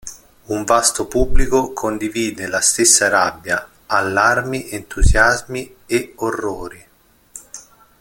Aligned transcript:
Un 0.45 0.63
vasto 0.65 1.05
pubblico 1.07 1.73
condivide 1.73 2.47
la 2.47 2.59
stessa 2.59 3.07
rabbia, 3.07 3.69
allarmi, 3.85 4.71
entusiasmi 4.71 5.75
e 5.85 6.13
orrori. 6.15 6.87